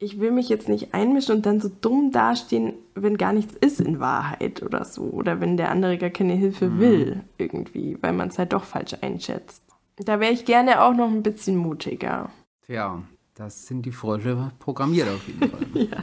[0.00, 3.80] ich will mich jetzt nicht einmischen und dann so dumm dastehen, wenn gar nichts ist
[3.80, 5.02] in Wahrheit oder so.
[5.02, 6.80] Oder wenn der andere gar keine Hilfe Mhm.
[6.80, 9.62] will, irgendwie, weil man es halt doch falsch einschätzt.
[9.96, 12.30] Da wäre ich gerne auch noch ein bisschen mutiger.
[12.66, 13.02] Tja,
[13.34, 15.88] das sind die Frösche programmiert auf jeden Fall.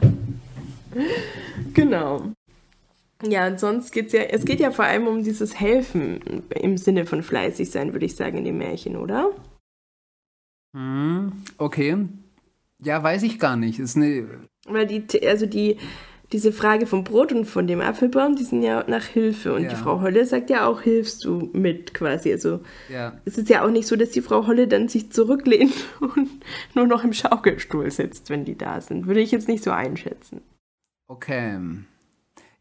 [1.74, 2.32] Genau.
[3.22, 7.04] Ja, und sonst geht's ja, es geht ja vor allem um dieses Helfen im Sinne
[7.06, 9.30] von fleißig sein, würde ich sagen, in dem Märchen, oder?
[10.74, 11.96] Hm, okay.
[12.82, 13.78] Ja, weiß ich gar nicht.
[13.78, 14.26] Ist eine.
[14.68, 15.78] Weil die, also die,
[16.32, 19.54] diese Frage vom Brot und von dem Apfelbaum, die sind ja nach Hilfe.
[19.54, 19.68] Und Ja.
[19.70, 22.32] die Frau Holle sagt ja auch, hilfst du mit quasi.
[22.32, 22.60] Also
[22.92, 23.18] Ja.
[23.24, 26.28] es ist ja auch nicht so, dass die Frau Holle dann sich zurücklehnt und
[26.74, 29.06] nur noch im Schaukelstuhl sitzt, wenn die da sind.
[29.06, 30.42] Würde ich jetzt nicht so einschätzen.
[31.08, 31.58] Okay.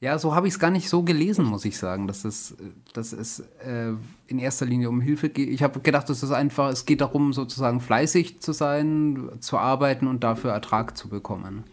[0.01, 2.55] Ja, so habe ich es gar nicht so gelesen, muss ich sagen, dass es,
[2.93, 3.93] dass es äh,
[4.27, 5.49] in erster Linie um Hilfe geht.
[5.49, 10.23] Ich habe gedacht, es einfach, es geht darum, sozusagen fleißig zu sein, zu arbeiten und
[10.23, 11.63] dafür Ertrag zu bekommen.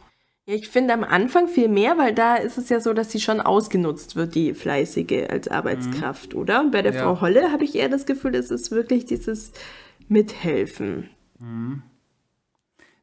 [0.47, 3.21] Ja, ich finde am Anfang viel mehr, weil da ist es ja so, dass sie
[3.21, 6.61] schon ausgenutzt wird, die Fleißige als Arbeitskraft, oder?
[6.61, 7.03] Und bei der Ja.
[7.03, 9.53] Frau Holle habe ich eher das Gefühl, es ist wirklich dieses
[10.09, 11.11] Mithelfen.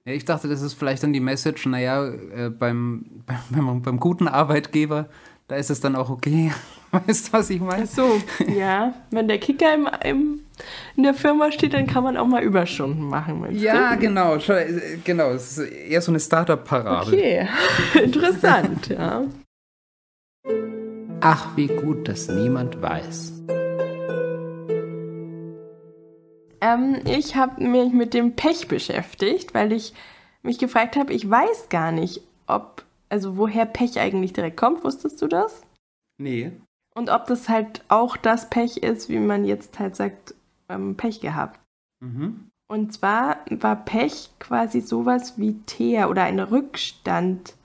[0.06, 4.28] Ja, ich dachte, das ist vielleicht dann die Message, naja, äh, beim, beim, beim guten
[4.28, 5.08] Arbeitgeber,
[5.48, 6.52] da ist es dann auch okay.
[6.92, 7.84] Weißt du, was ich meine?
[7.84, 8.94] Ach so, ja.
[9.12, 10.40] Wenn der Kicker im, im,
[10.96, 13.46] in der Firma steht, dann kann man auch mal Überstunden machen.
[13.52, 14.00] Ja, du?
[14.00, 15.30] genau, äh, genau.
[15.30, 17.14] Es ist eher so eine Startup-Parabel.
[17.14, 17.48] Okay,
[18.04, 19.24] interessant, ja.
[21.22, 23.34] Ach, wie gut, dass niemand weiß.
[26.62, 29.94] Ähm, ich habe mich mit dem Pech beschäftigt, weil ich
[30.42, 34.84] mich gefragt habe, ich weiß gar nicht, ob, also woher Pech eigentlich direkt kommt.
[34.84, 35.62] Wusstest du das?
[36.18, 36.52] Nee.
[36.96, 40.36] Und ob das halt auch das Pech ist, wie man jetzt halt sagt,
[40.68, 41.60] ähm, Pech gehabt.
[42.00, 42.50] Mhm.
[42.68, 47.56] Und zwar war Pech quasi sowas wie Teer oder ein Rückstand,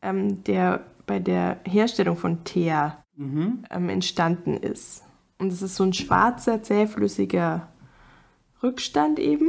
[0.00, 3.64] ähm, der bei der Herstellung von Teer Mhm.
[3.70, 5.04] ähm, entstanden ist.
[5.38, 7.68] Und es ist so ein schwarzer, zähflüssiger
[8.62, 9.48] Rückstand eben.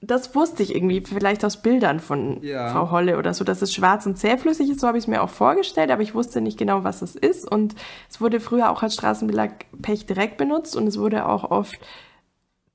[0.00, 2.68] Das wusste ich irgendwie, vielleicht aus Bildern von Ja.
[2.72, 4.80] Frau Holle oder so, dass es schwarz und zähflüssig ist.
[4.80, 7.50] So habe ich es mir auch vorgestellt, aber ich wusste nicht genau, was es ist.
[7.50, 7.74] Und
[8.08, 9.50] es wurde früher auch als Straßenbelag
[9.82, 11.78] Pech direkt benutzt und es wurde auch oft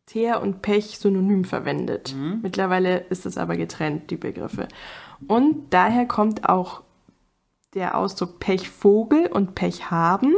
[0.05, 2.13] Teer und Pech synonym verwendet.
[2.41, 4.67] Mittlerweile ist es aber getrennt, die Begriffe.
[5.27, 6.81] Und daher kommt auch
[7.75, 10.35] der Ausdruck Pechvogel und Pech haben.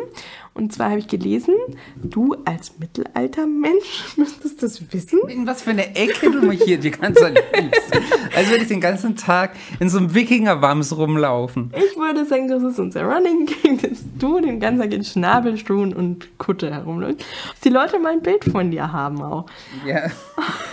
[0.54, 1.54] Und zwar habe ich gelesen,
[2.02, 5.20] du als Mittelaltermensch müsstest das wissen.
[5.28, 7.92] In was für eine Ecke du mich hier die ganze Zeit liebst.
[8.34, 11.74] Als würde ich den ganzen Tag in so einem Wikingerwams rumlaufen.
[11.76, 15.94] Ich würde sagen, das ist unser Running King, dass du den ganzen Tag in Schnabelschuhen
[15.94, 17.20] und Kutte herumläufst.
[17.20, 19.48] Dass die Leute mal ein Bild von dir haben auch.
[19.86, 20.10] Ja.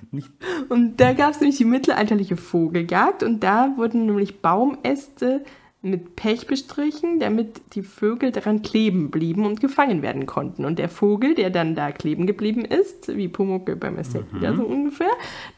[0.69, 5.43] Und da gab es nämlich die mittelalterliche Vogeljagd und da wurden nämlich Baumäste
[5.81, 10.65] mit Pech bestrichen, damit die Vögel daran kleben blieben und gefangen werden konnten.
[10.65, 14.63] Und der Vogel, der dann da kleben geblieben ist, wie Pumuckl beim Escape wieder so
[14.63, 15.11] ungefähr,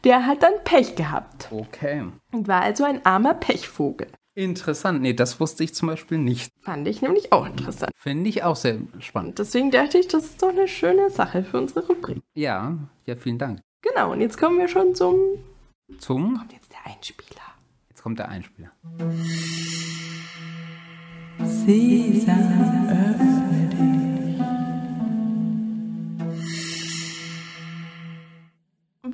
[0.04, 2.04] der hat dann Pech gehabt Okay.
[2.34, 4.08] und war also ein armer Pechvogel.
[4.36, 5.02] Interessant.
[5.02, 6.52] Nee, das wusste ich zum Beispiel nicht.
[6.62, 7.91] Fand ich nämlich auch interessant.
[7.96, 9.39] Finde ich auch sehr spannend.
[9.39, 12.20] Deswegen dachte ich, das ist doch eine schöne Sache für unsere Rubrik.
[12.36, 13.62] Ja, ja, vielen Dank.
[13.82, 15.16] Genau, und jetzt kommen wir schon zum...
[16.00, 17.42] Zum, Jetzt der Einspieler.
[17.90, 18.72] jetzt kommt der Einspieler.
[21.44, 24.42] Sesam, öffne dich.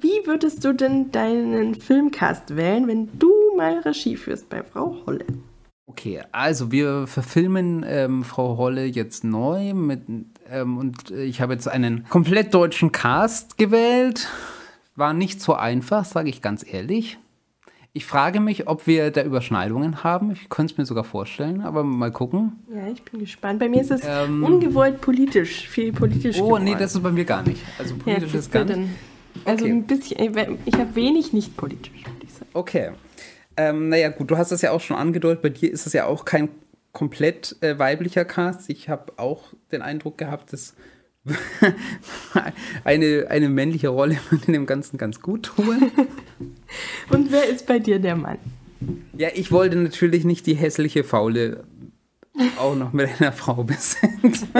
[0.01, 5.25] Wie würdest du denn deinen Filmcast wählen, wenn du mal Regie führst bei Frau Holle?
[5.85, 10.01] Okay, also wir verfilmen ähm, Frau Holle jetzt neu mit,
[10.53, 14.27] ähm, und ich habe jetzt einen komplett deutschen Cast gewählt.
[14.95, 17.17] War nicht so einfach, sage ich ganz ehrlich.
[17.95, 20.31] Ich frage mich, ob wir da Überschneidungen haben.
[20.31, 22.53] Ich könnte es mir sogar vorstellen, aber mal gucken.
[22.73, 23.59] Ja, ich bin gespannt.
[23.59, 26.63] Bei mir ist es Ähm, ungewollt politisch, viel politisch Oh, geworden.
[26.63, 27.61] nee, das ist bei mir gar nicht.
[27.77, 28.75] Also ja, politisch ist siehst gar nicht.
[28.77, 28.89] denn.
[29.45, 29.73] Also Okay.
[29.73, 32.49] ein bisschen, ich habe wenig nicht politisch, würde ich sagen.
[32.53, 32.91] Okay.
[33.57, 35.43] Ähm, naja, gut, du hast das ja auch schon angedeutet.
[35.43, 36.49] Bei dir ist es ja auch kein
[36.93, 38.69] komplett äh, weiblicher Cast.
[38.69, 40.75] Ich habe auch den Eindruck gehabt, dass
[42.83, 45.91] eine, eine männliche Rolle würde dem Ganzen ganz gut tun.
[47.09, 48.37] Und wer ist bei dir der Mann?
[49.17, 51.63] Ja, ich wollte natürlich nicht die hässliche Faule
[52.57, 54.49] auch noch mit einer Frau besetzen.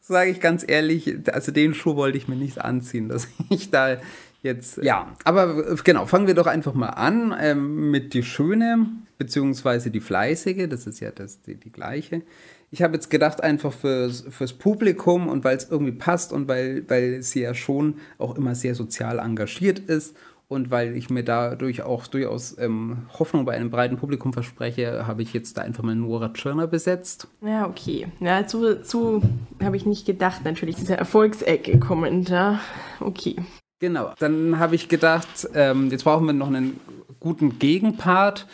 [0.00, 3.98] Sage ich ganz ehrlich, also den Schuh wollte ich mir nicht anziehen, dass ich da
[4.42, 4.78] jetzt.
[4.78, 8.86] Ja, aber genau, fangen wir doch einfach mal an ähm, mit die Schöne,
[9.18, 12.22] beziehungsweise die Fleißige, das ist ja das, die, die gleiche.
[12.70, 16.84] Ich habe jetzt gedacht, einfach fürs, fürs Publikum und weil es irgendwie passt und weil,
[16.88, 20.16] weil sie ja schon auch immer sehr sozial engagiert ist
[20.48, 25.22] und weil ich mir dadurch auch durchaus ähm, Hoffnung bei einem breiten Publikum verspreche, habe
[25.22, 27.28] ich jetzt da einfach mal Nora Tschirner besetzt.
[27.40, 28.06] Ja, okay.
[28.20, 29.22] Ja, zu, zu
[29.62, 32.60] habe ich nicht gedacht, natürlich, dieser Erfolgsecke-Kommentar.
[33.00, 33.36] Okay.
[33.80, 34.12] Genau.
[34.18, 36.80] Dann habe ich gedacht, ähm, jetzt brauchen wir noch einen
[37.18, 38.46] guten Gegenpart,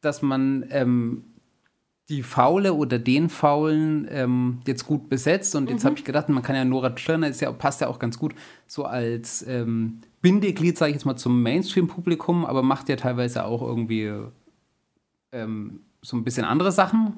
[0.00, 1.24] dass man ähm,
[2.08, 5.56] die Faule oder den Faulen ähm, jetzt gut besetzt.
[5.56, 7.98] Und jetzt habe ich gedacht, man kann ja Nora Tschirner, ist ja, passt ja auch
[7.98, 8.34] ganz gut
[8.66, 13.60] so als ähm, Bindeglied, sage ich jetzt mal, zum Mainstream-Publikum, aber macht ja teilweise auch
[13.60, 14.12] irgendwie
[15.32, 17.14] ähm, so ein bisschen andere Sachen.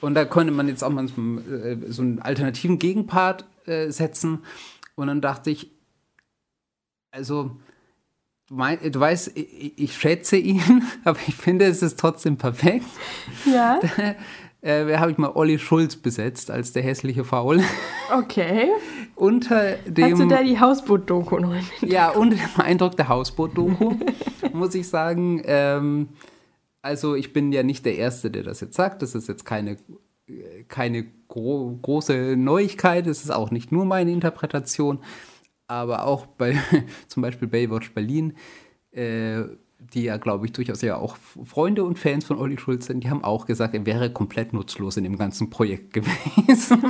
[0.00, 4.40] Und da könnte man jetzt auch mal so, äh, so einen alternativen Gegenpart äh, setzen.
[4.94, 5.70] Und dann dachte ich,
[7.10, 7.56] also,
[8.54, 12.86] mein, du weißt, ich, ich schätze ihn, aber ich finde, es ist trotzdem perfekt.
[13.44, 13.80] Ja,
[14.64, 17.62] Äh, wer habe ich mal Olli Schulz besetzt als der hässliche Faul?
[18.18, 18.70] okay.
[19.14, 23.96] Unter Hast du dem, da die Hausboot-Doku noch ja, unter dem Eindruck der Hausboot-Doku,
[24.54, 25.42] muss ich sagen.
[25.44, 26.08] Ähm,
[26.80, 29.02] also, ich bin ja nicht der Erste, der das jetzt sagt.
[29.02, 29.76] Das ist jetzt keine,
[30.26, 33.06] äh, keine gro große Neuigkeit.
[33.06, 34.98] Es ist auch nicht nur meine Interpretation.
[35.66, 36.56] Aber auch bei
[37.08, 38.34] zum Beispiel Baywatch Berlin,
[38.92, 39.42] äh,
[39.78, 43.10] die ja, glaube ich, durchaus ja auch Freunde und Fans von Olli Schulz sind, die
[43.10, 46.82] haben auch gesagt, er wäre komplett nutzlos in dem ganzen Projekt gewesen.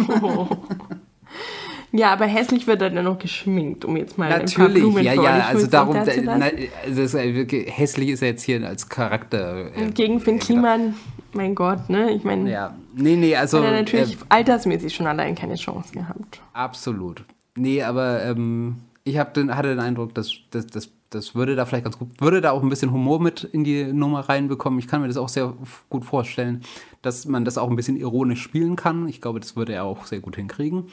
[1.96, 5.04] Ja, aber hässlich wird er dann noch geschminkt, um jetzt mal ein paar Natürlich, Blumen
[5.04, 6.50] ja, ja, also darum, da, na,
[6.84, 9.70] also ist wirklich, hässlich ist er jetzt hier als Charakter.
[9.76, 10.96] äh, Gegen Finn äh, Kliman,
[11.34, 12.10] mein Gott, ne?
[12.10, 13.58] Ich meine, Ja, nee, nee, also.
[13.58, 16.40] hat er natürlich äh, altersmäßig schon allein keine Chance gehabt.
[16.52, 17.24] absolut.
[17.56, 21.66] Nee, aber ähm, ich hab den, hatte den Eindruck, dass das, das, das würde da
[21.66, 24.78] vielleicht ganz gut, würde da auch ein bisschen Humor mit in die Nummer reinbekommen.
[24.78, 25.54] Ich kann mir das auch sehr
[25.88, 26.62] gut vorstellen,
[27.02, 29.06] dass man das auch ein bisschen ironisch spielen kann.
[29.08, 30.88] Ich glaube, das würde er auch sehr gut hinkriegen.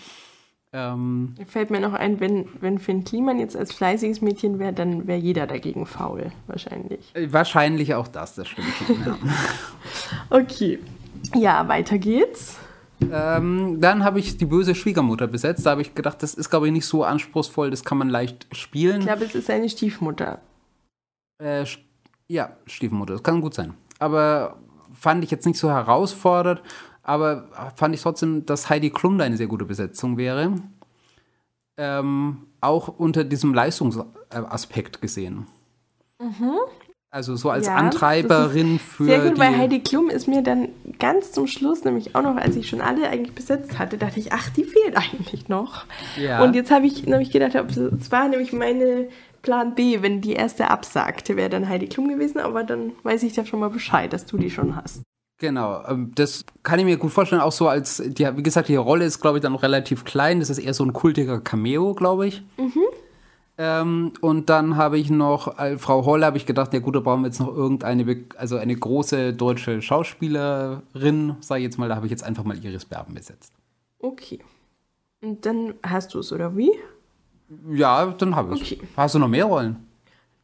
[0.74, 5.06] Ähm, Fällt mir noch ein, wenn, wenn Finn Kliman jetzt als fleißiges Mädchen wäre, dann
[5.06, 7.12] wäre jeder dagegen faul, wahrscheinlich.
[7.28, 9.04] wahrscheinlich auch das, das stimmt schon.
[9.06, 9.18] Ja.
[10.30, 10.80] Okay.
[11.36, 12.58] Ja, weiter geht's.
[13.12, 15.66] Ähm, dann habe ich die böse Schwiegermutter besetzt.
[15.66, 18.48] Da habe ich gedacht, das ist, glaube ich, nicht so anspruchsvoll, das kann man leicht
[18.52, 19.00] spielen.
[19.00, 20.40] Ich glaube, es ist seine Stiefmutter.
[21.40, 21.66] Äh,
[22.28, 23.74] ja, Stiefmutter, das kann gut sein.
[24.00, 24.58] Aber
[24.94, 26.62] fand ich jetzt nicht so herausfordernd,
[27.04, 30.54] aber fand ich trotzdem, dass Heidi Klum da eine sehr gute Besetzung wäre.
[31.78, 35.48] Ähm, auch unter diesem Leistungsaspekt gesehen.
[37.14, 41.34] Also so als Ja, Antreiberin für Sehr gut, weil Heidi Klum ist mir dann ganz
[41.34, 44.50] zum Schluss, nämlich auch noch, als ich schon alle eigentlich besetzt hatte, dachte ich, ach,
[44.50, 45.84] die fehlt eigentlich noch.
[46.18, 46.42] Ja.
[46.42, 49.10] Und jetzt habe ich nämlich gedacht, es war nämlich meine
[49.42, 53.36] Plan B, wenn die erste absagte, wäre dann Heidi Klum gewesen, aber dann weiß ich
[53.36, 55.02] ja schon mal Bescheid, dass du die schon hast.
[55.40, 58.76] Genau, ähm, das kann ich mir gut vorstellen, auch so als, die, wie gesagt, die
[58.78, 60.40] Rolle ist, glaube ich, dann noch relativ klein.
[60.40, 62.44] Das ist eher so ein kultiger Cameo, glaube ich.
[63.64, 67.00] Ähm, und dann habe ich noch, äh, Frau Holle, habe ich gedacht, ja gut, da
[67.00, 71.96] brauchen wir jetzt noch irgendeine, also eine große deutsche Schauspielerin, sage ich jetzt mal, da
[71.96, 73.54] habe ich jetzt einfach mal Iris Berben besetzt.
[74.00, 74.40] Okay.
[75.22, 76.72] Und dann hast du es, oder wie?
[77.72, 78.88] Ja, dann habe ich Okay.
[78.98, 79.86] Hast du noch mehr Rollen?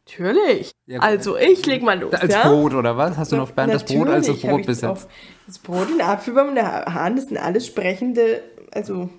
[0.06, 0.70] Natürlich.
[0.86, 2.14] Ja, also, ich leg mal los.
[2.14, 2.48] Als ja?
[2.48, 3.16] Brot oder was?
[3.16, 5.08] Hast du noch Bernd das Brot als das Brot besetzt?
[5.44, 9.10] Das Brot in Apfelbaum und der Hahn, das sind alles sprechende, also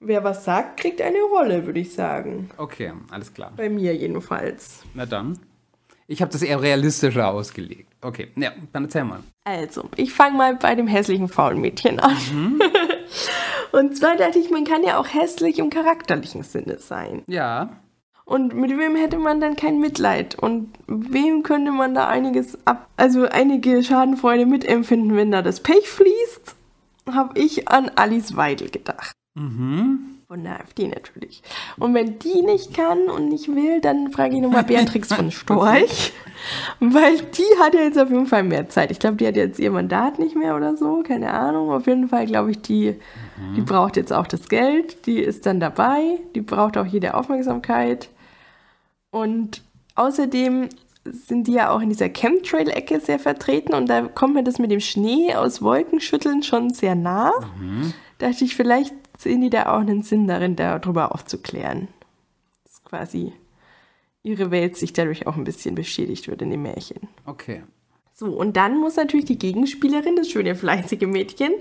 [0.00, 2.50] wer was sagt, kriegt eine Rolle, würde ich sagen.
[2.56, 3.52] Okay, alles klar.
[3.56, 4.82] Bei mir jedenfalls.
[4.94, 5.38] Na dann.
[6.06, 7.92] Ich habe das eher realistischer ausgelegt.
[8.00, 9.20] Okay, ja, dann erzähl mal.
[9.44, 12.16] Also, ich fange mal bei dem hässlichen faulen Mädchen an.
[12.32, 12.62] Mhm.
[13.72, 17.24] und zwar dachte ich, man kann ja auch hässlich im charakterlichen Sinne sein.
[17.26, 17.78] Ja.
[18.24, 20.34] Und mit wem hätte man dann kein Mitleid?
[20.34, 25.88] Und wem könnte man da einiges ab, also einige Schadenfreude mitempfinden, wenn da das Pech
[25.88, 26.54] fließt?
[27.10, 29.12] Habe ich an Alice Weidel gedacht.
[29.38, 30.00] Mhm.
[30.26, 31.42] Von der AfD natürlich.
[31.78, 36.12] Und wenn die nicht kann und nicht will, dann frage ich nochmal Beatrix von Storch.
[36.80, 38.90] Weil die hat ja jetzt auf jeden Fall mehr Zeit.
[38.90, 41.02] Ich glaube, die hat jetzt ihr Mandat nicht mehr oder so.
[41.02, 41.70] Keine Ahnung.
[41.70, 42.90] Auf jeden Fall glaube ich, die,
[43.38, 43.54] mhm.
[43.54, 45.06] die braucht jetzt auch das Geld.
[45.06, 46.18] Die ist dann dabei.
[46.34, 48.10] Die braucht auch jede Aufmerksamkeit.
[49.10, 49.62] Und
[49.94, 50.68] außerdem
[51.04, 54.70] sind die ja auch in dieser Chemtrail-Ecke sehr vertreten und da kommt mir das mit
[54.70, 57.32] dem Schnee aus Wolkenschütteln schon sehr nah.
[57.58, 57.94] Mhm.
[58.18, 61.88] Da dachte ich, vielleicht sehen die da auch einen Sinn darin, darüber aufzuklären.
[62.64, 63.34] Dass quasi
[64.22, 67.08] ihre Welt sich dadurch auch ein bisschen beschädigt wird in dem Märchen.
[67.26, 67.62] Okay.
[68.14, 71.52] So, und dann muss natürlich die Gegenspielerin, das schöne fleißige Mädchen,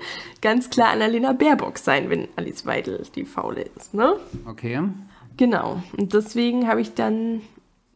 [0.42, 4.16] ganz klar Annalena Baerbock sein, wenn Alice Weidel die Faule ist, ne?
[4.48, 4.82] Okay.
[5.36, 5.84] Genau.
[5.96, 7.42] Und deswegen habe ich dann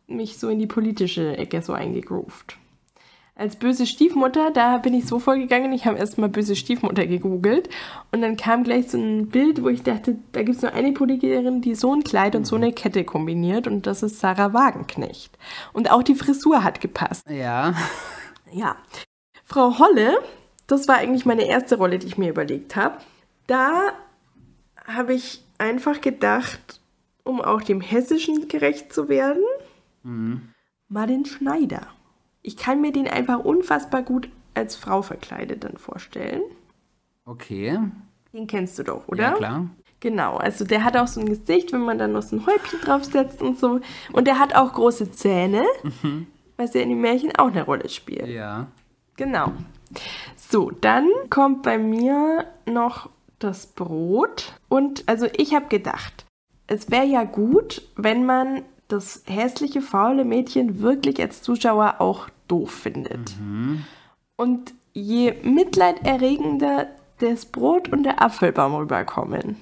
[0.05, 2.57] mich so in die politische Ecke so eingegroovt.
[3.41, 7.69] Als böse Stiefmutter, da bin ich so vorgegangen, ich habe erstmal böse Stiefmutter gegoogelt
[8.11, 10.91] und dann kam gleich so ein Bild, wo ich dachte, da gibt es nur eine
[10.91, 15.35] Politikerin, die so ein Kleid und so eine Kette kombiniert und das ist Sarah Wagenknecht.
[15.73, 17.27] Und auch die Frisur hat gepasst.
[17.27, 17.73] Ja.
[18.53, 18.75] Ja.
[19.45, 20.19] Frau Holle,
[20.67, 22.97] das war eigentlich meine erste Rolle, die ich mir überlegt habe.
[23.47, 23.93] Da
[24.85, 26.81] habe ich einfach gedacht,
[27.23, 29.45] um auch dem Hessischen gerecht zu werden,
[30.03, 30.49] mhm.
[30.89, 31.87] Martin Schneider.
[32.41, 36.41] Ich kann mir den einfach unfassbar gut als Frau verkleidet dann vorstellen.
[37.25, 37.79] Okay.
[38.33, 39.23] Den kennst du doch, oder?
[39.23, 39.69] Ja, klar.
[39.99, 42.81] Genau, also der hat auch so ein Gesicht, wenn man dann noch so ein Häubchen
[42.81, 43.81] draufsetzt und so.
[44.11, 46.25] Und der hat auch große Zähne, mhm.
[46.57, 48.27] was ja in den Märchen auch eine Rolle spielt.
[48.27, 48.67] Ja.
[49.15, 49.51] Genau.
[50.35, 54.53] So, dann kommt bei mir noch das Brot.
[54.69, 56.25] Und also ich habe gedacht,
[56.65, 62.71] es wäre ja gut, wenn man das hässliche, faule Mädchen wirklich als Zuschauer auch doof
[62.71, 63.39] findet.
[63.39, 63.85] Mhm.
[64.35, 66.87] Und je mitleiderregender
[67.19, 69.57] das Brot und der Apfelbaum rüberkommen,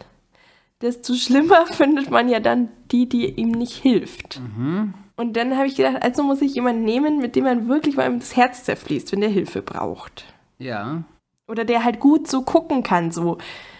[0.81, 4.39] desto schlimmer findet man ja dann die, die ihm nicht hilft.
[4.39, 4.93] Mhm.
[5.15, 8.17] Und dann habe ich gedacht, also muss ich jemanden nehmen, mit dem man wirklich mal
[8.17, 10.25] das Herz zerfließt, wenn der Hilfe braucht.
[10.59, 11.03] Ja.
[11.47, 13.37] Oder der halt gut so gucken kann, so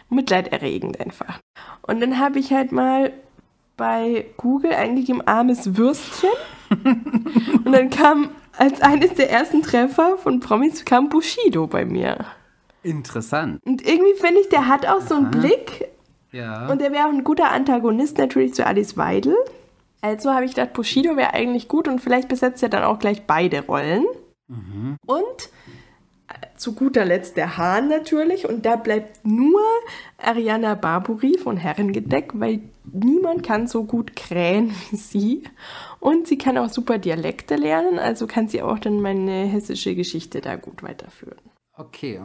[0.10, 1.40] mitleiderregend einfach.
[1.84, 3.14] Und dann habe ich halt mal
[3.80, 6.30] bei Google eingegeben, armes Würstchen.
[7.66, 12.26] und dann kam als eines der ersten Treffer von Promis kam Bushido bei mir.
[12.84, 13.60] Interessant.
[13.66, 15.40] Und irgendwie finde ich, der hat auch so einen Aha.
[15.40, 15.88] Blick.
[16.32, 16.68] Ja.
[16.68, 19.36] Und der wäre auch ein guter Antagonist natürlich zu Alice Weidel.
[20.02, 23.26] Also habe ich gedacht, Bushido wäre eigentlich gut und vielleicht besetzt er dann auch gleich
[23.26, 24.06] beide Rollen.
[24.48, 24.98] Mhm.
[25.06, 25.50] Und
[26.58, 29.62] zu guter Letzt der Hahn natürlich und da bleibt nur
[30.18, 35.44] Ariana Barburi von Herrengedeck, weil niemand kann so gut krähen wie sie
[36.00, 40.42] und sie kann auch super Dialekte lernen, also kann sie auch dann meine hessische Geschichte
[40.42, 41.40] da gut weiterführen.
[41.74, 42.22] Okay.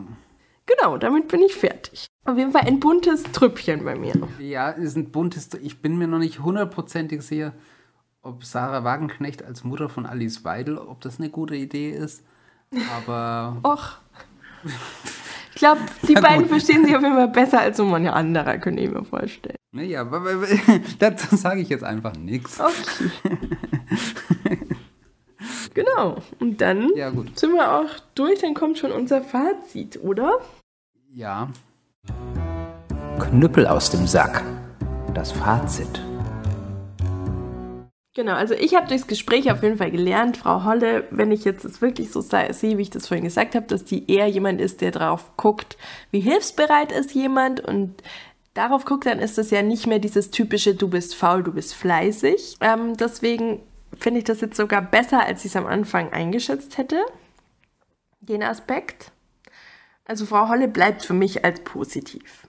[0.66, 2.06] Genau, damit bin ich fertig.
[2.24, 4.14] Auf jeden Fall ein buntes Trüppchen bei mir.
[4.38, 7.52] Ja, es ist ein buntes, ich bin mir noch nicht hundertprozentig sicher,
[8.22, 12.24] ob Sarah Wagenknecht als Mutter von Alice Weidel, ob das eine gute Idee ist.
[12.96, 13.58] Aber.
[13.62, 13.98] Och.
[15.54, 18.82] Ich glaube, die beiden verstehen sich auf jeden Fall besser als so manche anderer, könnte
[18.82, 19.56] ich mir vorstellen.
[19.70, 20.22] Naja, aber
[20.98, 22.60] dazu sage ich jetzt einfach nichts.
[22.60, 23.38] Okay.
[25.74, 26.16] genau.
[26.40, 30.40] Und dann ja, sind wir auch durch, dann kommt schon unser Fazit, oder?
[31.12, 31.48] Ja.
[33.20, 34.42] Knüppel aus dem Sack.
[35.14, 36.00] Das Fazit.
[38.14, 41.64] Genau, also ich habe durchs Gespräch auf jeden Fall gelernt, Frau Holle, wenn ich jetzt
[41.64, 44.82] es wirklich so sehe, wie ich das vorhin gesagt habe, dass die eher jemand ist,
[44.82, 45.76] der drauf guckt,
[46.12, 48.00] wie hilfsbereit ist jemand und
[48.54, 51.74] darauf guckt, dann ist das ja nicht mehr dieses typische, du bist faul, du bist
[51.74, 52.58] fleißig.
[52.60, 53.60] Ähm, deswegen
[53.98, 57.04] finde ich das jetzt sogar besser, als ich es am Anfang eingeschätzt hätte,
[58.20, 59.10] den Aspekt.
[60.04, 62.48] Also Frau Holle bleibt für mich als positiv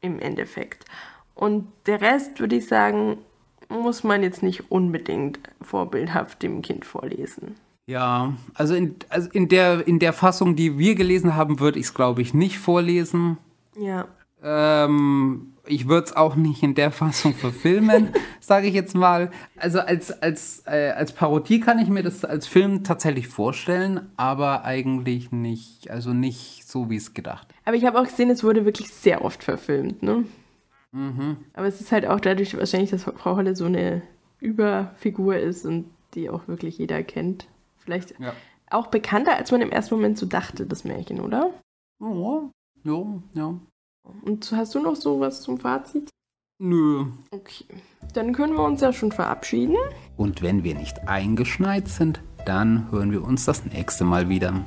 [0.00, 0.86] im Endeffekt.
[1.34, 3.18] Und der Rest würde ich sagen,
[3.80, 7.56] muss man jetzt nicht unbedingt vorbildhaft dem Kind vorlesen.
[7.86, 11.86] Ja, also in, also in, der, in der Fassung, die wir gelesen haben, würde ich
[11.86, 13.38] es, glaube ich, nicht vorlesen.
[13.76, 14.06] Ja.
[14.42, 18.08] Ähm, ich würde es auch nicht in der Fassung verfilmen,
[18.40, 19.30] sage ich jetzt mal.
[19.56, 24.64] Also als, als, äh, als Parodie kann ich mir das als Film tatsächlich vorstellen, aber
[24.64, 27.48] eigentlich nicht, also nicht so, wie es gedacht.
[27.64, 30.24] Aber ich habe auch gesehen, es wurde wirklich sehr oft verfilmt, ne?
[30.92, 31.38] Mhm.
[31.54, 34.02] Aber es ist halt auch dadurch wahrscheinlich, dass Frau Holle so eine
[34.40, 37.48] Überfigur ist und die auch wirklich jeder kennt.
[37.78, 38.32] Vielleicht Ja.
[38.70, 41.50] auch bekannter, als man im ersten Moment so dachte, das Märchen, oder?
[42.00, 42.50] Oh,
[42.84, 43.54] ja, ja.
[44.22, 46.10] Und hast du noch sowas zum Fazit?
[46.58, 47.06] Nö.
[47.30, 47.64] Okay,
[48.14, 49.76] dann können wir uns ja schon verabschieden.
[50.16, 54.64] Und wenn wir nicht eingeschneit sind, dann hören wir uns das nächste Mal wieder.